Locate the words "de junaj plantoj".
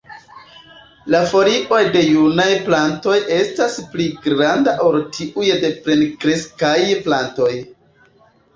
1.95-3.19